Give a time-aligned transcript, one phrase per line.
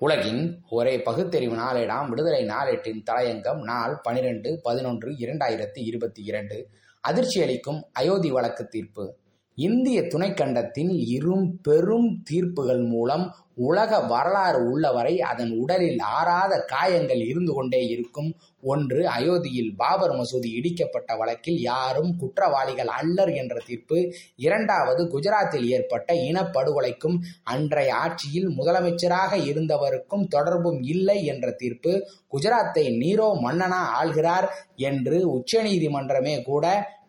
[0.00, 2.08] உலகின் ஒரே பகுத்தறிவு நாளேடாம்.
[2.08, 6.68] விடுதலை நாளேட்டின் தலையங்கம் நாள் பனிரெண்டு பதினொன்று இரண்டாயிரத்தி இருபத்தி இரண்டு.
[7.08, 9.19] அதிர்ச்சியளிக்கும் அயோத்தி வழக்கு தீர்ப்பு.
[9.66, 13.24] இந்திய துணைக்கண்டத்தின் இரும் பெரும் தீர்ப்புகள் மூலம்
[13.68, 18.28] உலக வரலாறு உள்ளவரை அதன் உடலில் ஆறாத காயங்கள் இருந்து கொண்டே இருக்கும்.
[18.62, 23.98] ஒன்று அயோத்தியில் பாபர் மசூதி இடிக்கப்பட்ட வழக்கில் யாரும் குற்றவாளிகள் அல்லர் என்ற தீர்ப்பு.
[24.46, 27.18] இரண்டாவது குஜராத்தில் ஏற்பட்ட இனப்படுகொலைக்கும்
[27.54, 31.94] அன்றைய ஆட்சியில் முதலமைச்சராக இருந்தவருக்கும் தொடர்பும் இல்லை என்ற தீர்ப்பு.
[32.34, 34.48] குஜராத்தை நீரோ மன்னனா ஆள்கிறார்
[34.90, 36.66] என்று உச்சநீதிமன்றமே கூட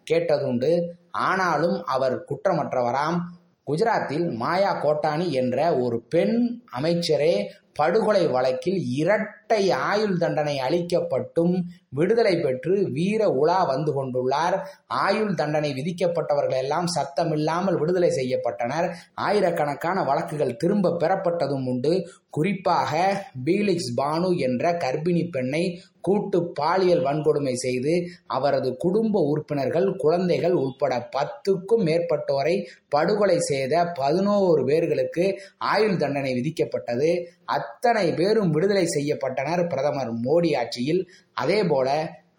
[0.10, 0.72] கேட்டதுண்டு
[1.12, 3.20] ஆனாலும் அவர் குற்றமற்றவராம்.
[3.68, 6.38] குஜராத்தில் மாயா கோட்டானி என்ற ஒரு பெண்
[6.77, 7.34] அமைச்சரே
[7.74, 11.54] படுகொலை வழக்கில் இரட்டை ஆயுள் தண்டனை அளிக்கப்பட்டும்
[11.90, 14.58] விடுதலை பெற்று வீர உலா வந்து கொண்டுள்ளார்.
[14.88, 18.88] ஆயுள் தண்டனை விதிக்கப்பட்டவர்கள் எல்லாம் சத்தமில்லாமல் விடுதலை செய்யப்பட்டனர்.
[19.13, 21.94] ஆயிரக்கணக்கான வழக்குகள் திரும்ப பெறப்பட்டதும் உண்டு.
[22.30, 25.63] குறிப்பாக பீலிக்ஸ் பானு என்ற கர்ப்பிணி பெண்ணை
[26.02, 27.94] கூட்டு பாலியல் வன்கொடுமை செய்து
[28.27, 32.55] அவரது குடும்ப உறுப்பினர்கள் குழந்தைகள் உட்பட பத்துக்கும் மேற்பட்டோரை
[32.90, 35.26] படுகொலை செய்த பதினோரு பேர்களுக்கு
[35.58, 37.12] ஆயுள் தண்டனை விதிக்கப்பட்டது.
[37.58, 41.02] அத்தனை பேரும் விடுதலை செய்யப்பட்டனர் பிரதமர் மோடி ஆட்சியில்.
[41.34, 41.90] அதேபோல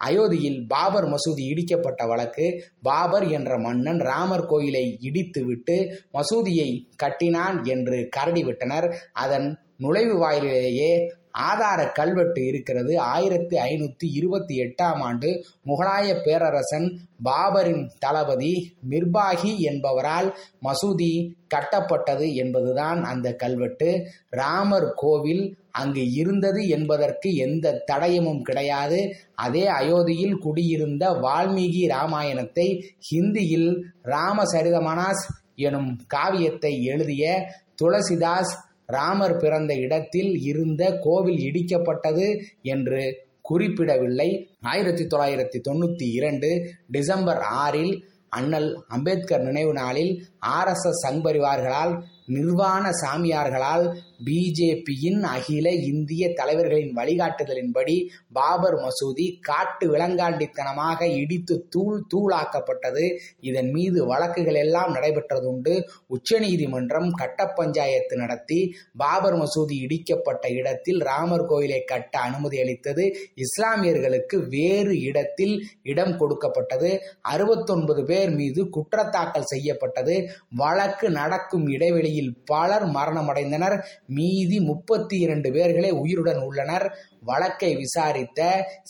[0.06, 2.46] அயோத்தியில் பாபர் மசூதி இடிக்கப்பட்ட வழக்கு
[2.82, 5.76] பாபர் என்ற மன்னன் ராமர் கோயிலை இடித்துவிட்டு
[6.12, 8.88] மசூதியை கட்டினான் என்று கரடிவிட்டனர்.
[9.24, 10.92] அதன் நுழைவு வாயிலேயே
[11.32, 12.98] ஆதார கல்வெட்டு இருக்கிறது.
[12.98, 23.34] ஆயிரத்தி ஐநூத்தி இருபத்தி எட்டாம் ஆண்டு முகலாய பேரரசன் பாபரின் தளபதி மிர்பாகி என்பவரால் மசூதி கட்டப்பட்டது என்பதுதான் அந்த
[23.34, 24.06] கல்வெட்டு.
[24.30, 29.14] ராமர் கோவில் அங்கு இருந்தது என்பதற்கு எந்த தடயமும் கிடையாது.
[29.34, 35.24] அதே அயோத்தியில் குடியிருந்த வால்மீகி ராமாயணத்தை ஹிந்தியில் ராமசரிதமனாஸ்
[35.56, 37.48] எனும் காவியத்தை எழுதிய
[37.82, 38.52] துளசிதாஸ்
[38.96, 42.28] ராமர் பிறந்த இடத்தில் இருந்த கோவில் இடிக்கப்பட்டது
[42.74, 43.02] என்று
[43.48, 44.30] குறிப்பிடவில்லை.
[44.62, 46.50] ஆயிரத்தி தொள்ளாயிரத்தி தொண்ணூற்றி இரண்டு
[46.90, 47.94] டிசம்பர் ஆறில்
[48.36, 50.12] அண்ணல் அம்பேத்கர் நினைவு நாளில்
[50.56, 51.92] ஆர்எஸ்எஸ் சங்பரிவார்களால்
[52.26, 53.84] நிர்வாண சாமியார்களால்
[54.26, 57.96] பிஜேபியின் அகில இந்திய தலைவர்களின் வழிகாட்டுதலின்படி
[58.32, 63.04] பாபர் மசூதி காட்டு விலங்காண்டித்தனமாக இடித்து தூள் தூளாக்கப்பட்டது.
[63.40, 65.74] இதன் மீது வழக்குகள் எல்லாம் நடைபெற்றதுண்டு.
[66.06, 68.60] உச்சநீதிமன்றம் கட்ட பஞ்சாயத்து நடத்தி
[68.96, 73.16] பாபர் மசூதி இடிக்கப்பட்ட இடத்தில் ராமர் கோயிலை கட்ட அனுமதி அளித்தது.
[73.36, 76.90] இஸ்லாமியர்களுக்கு வேறு இடத்தில் இடம் கொடுக்கப்பட்டது.
[77.20, 80.28] அறுபத்தொன்பது பேர் மீது குற்றத்தாக்கல் செய்யப்பட்டது.
[80.56, 83.76] வழக்கு நடக்கும் இடைவெளியில் பலர் மரணமடைந்தனர்.
[84.14, 86.86] மீதி முப்பத்தி இரண்டு பேர்களே உயிருடன் உள்ளனர்.
[87.22, 88.40] வழக்கை விசாரித்த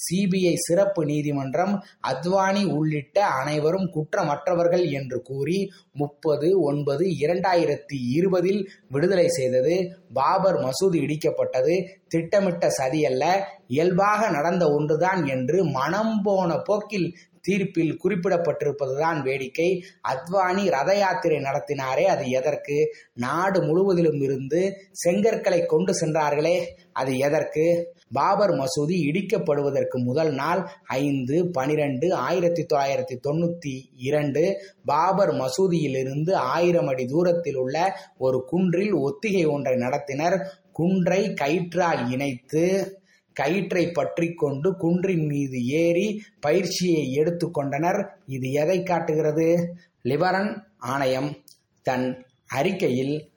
[0.03, 1.75] சிபிஐ சிறப்பு நீதிமன்றம்
[2.09, 5.59] அத்வானி உள்ளிட்ட அனைவரும் குற்றமற்றவர்கள் என்று கூறி
[5.93, 9.75] முப்பது ஒன்பது இரண்டாயிரத்தி இருபதில் விடுதலை செய்தது.
[10.13, 11.75] பாபர் மசூதி இடிக்கப்பட்டது.
[12.09, 13.25] திட்டமிட்ட சதியல்ல.
[13.67, 17.09] இயல்பாக நடந்த ஒன்றுதான் என்று மனம் போன போக்கில்
[17.43, 19.85] தீர்ப்பில் குறிப்பிடப்பட்டிருப்பதுதான் வேடிக்கை.
[20.09, 22.95] அத்வானி ரத யாத்திரை நடத்தினாரே அது எதற்கு?
[23.13, 24.77] நாடு முழுவதிலும் இருந்து
[25.07, 27.95] செங்கற்களை கொண்டு சென்றார்களே அது எதற்கு?
[28.13, 34.61] பாபர் மசூதி இடிக்கப்படுவதற்கு முதல் நாள் ஐந்து பனிரெண்டு ஆயிரத்தி தொள்ளாயிரத்தி தொண்ணூத்தி இரண்டு.
[34.85, 40.47] பாபர் மசூதியிலிருந்து ஆயிரம் அடி தூரத்தில் உள்ள ஒரு குன்றில் ஒத்திகை ஒன்றை நடத்தினர்.
[40.73, 42.97] குன்றை கயிற்றால் இணைத்து
[43.35, 49.77] கயிற்றை பற்றி கொண்டு குன்றின் மீது ஏறி பயிற்சியை எடுத்துக்கொண்டனர் இது எதை காட்டுகிறது?
[50.03, 51.37] லிபரன் ஆணையம்.
[51.83, 53.31] தன் அறிக்கையில்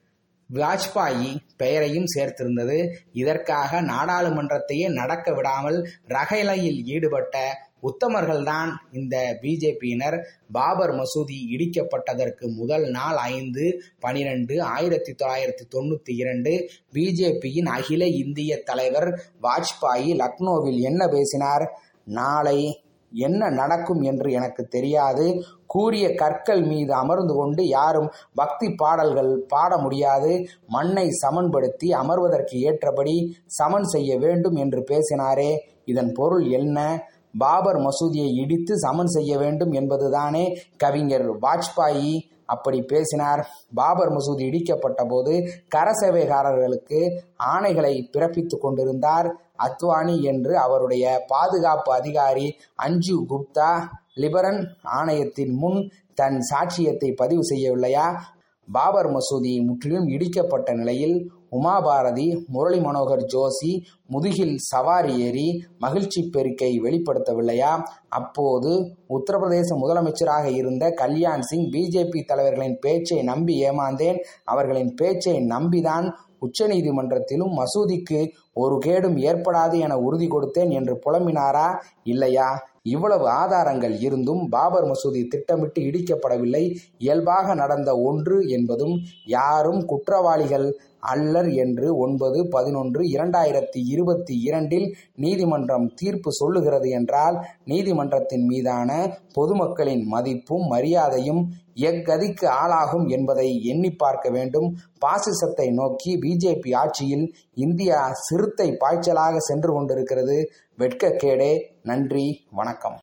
[0.54, 2.92] வாஜ்பாயி பெயரையும் சேர்த்திருந்தது.
[3.12, 10.22] இதற்காக நாடாளுமன்றத்தையே நடக்க விடாமல் ரகலையில் ஈடுபட்ட உத்தமர்கள்தான் இந்த பிஜேபியினர்.
[10.52, 16.70] பாபர் மசூதி இடிக்கப்பட்டதற்கு முதல் நாள் ஐந்து பனிரெண்டு ஆயிரத்தி தொள்ளாயிரத்தி தொண்ணூத்தி இரண்டு.
[16.92, 19.08] பிஜேபியின் அகில இந்திய தலைவர்
[19.42, 21.80] வாஜ்பாயி லக்னோவில் என்ன பேசினார்?
[22.04, 22.80] நாளை
[23.12, 25.44] என்ன நடக்கும் என்று எனக்கு தெரியாது.
[25.66, 30.48] கூறிய கற்கள் மீது அமர்ந்து கொண்டு யாரும் பக்தி பாடல்கள் பாட முடியாது.
[30.66, 35.56] மண்ணை சமன்படுத்தி அமர்வதற்கு ஏற்றபடி சமன் செய்ய வேண்டும் என்று பேசினாரே.
[35.84, 37.08] இதன் பொருள் என்ன?
[37.38, 40.44] பாபர் மசூதியை இடித்து சமன் செய்ய வேண்டும் என்பதுதானே
[40.76, 42.10] கவிஞர் வாஜ்பாயி
[42.54, 43.40] அப்படி பேசினார்.
[43.74, 45.32] பாபர் மசூதி இடிக்கப்பட்ட போது
[45.74, 47.00] கரசேவைகாரர்களுக்கு
[47.54, 49.28] ஆணைகளை பிறப்பித்துக் கொண்டிருந்தார்.
[49.66, 53.70] அத்வானி என்று அவருடைய பாதுகாப்பு அதிகாரி அஞ்சு குப்தா
[54.14, 55.80] லிபரன் ஆணையத்தின் முன்
[56.14, 58.06] தன் சாட்சியத்தை பதிவு செய்யவில்லையா?
[58.68, 61.16] பாபர் மசூதி முற்றிலும் இடிக்கப்பட்ட நிலையில்
[61.50, 67.82] உமாபாரதி முரளி மனோகர் ஜோஷி முதுகில் சவாரி ஏறி மகிழ்ச்சி பெருக்கை வெளிப்படுத்தவில்லையா?
[68.08, 74.16] அப்போது உத்தரப்பிரதேச முதலமைச்சராக இருந்த கல்யாண் சிங் பிஜேபி தலைவர்களின் பேச்சை நம்பி ஏமாந்தேன்.
[74.44, 81.78] அவர்களின் பேச்சை நம்பிதான் உச்சநீதிமன்றத்திலும் மசூதிக்கு ஒரு கேடும் ஏற்படாது என உறுதி கொடுத்தேன் என்று புலம்பினாரா?
[82.02, 82.68] இல்லையா?
[82.82, 86.76] இவ்வளவு ஆதாரங்கள் இருந்தும் பாபர் மசூதி திட்டமிட்டு இடிக்கப்படவில்லை.
[86.98, 90.78] இயல்பாக நடந்த ஒன்று என்பதும் யாரும் குற்றவாளிகள்
[91.12, 98.90] அல்லர் என்று ஒன்பது பதினொன்று இரண்டாயிரத்தி இருபத்தி இரண்டில் நீதிமன்றம் தீர்ப்பு சொல்லுகிறது என்றால் நீதிமன்றத்தின் மீதான
[99.34, 101.42] பொதுமக்களின் மதிப்பும் மரியாதையும்
[101.88, 104.68] எக்கதிக்கு ஆளாகும் என்பதை எண்ணி பார்க்க வேண்டும்.
[105.00, 110.38] பாசிசத்தை நோக்கி பிஜேபி ஆட்சியில் இந்தியா சிறுத்தை பாய்ச்சலாக சென்று கொண்டிருக்கிறது.
[110.78, 112.98] வெட்கக்கேடே நன்றி வணக்கம்.